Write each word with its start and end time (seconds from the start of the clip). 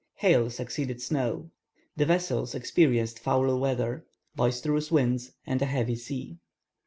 Hail 0.15 0.49
succeeded 0.49 0.99
snow. 0.99 1.51
The 1.95 2.07
vessels 2.07 2.55
experienced 2.55 3.19
foul 3.19 3.59
weather, 3.59 4.07
boisterous 4.35 4.89
winds, 4.91 5.33
and 5.45 5.61
a 5.61 5.65
heavy 5.65 5.95
sea. 5.95 6.39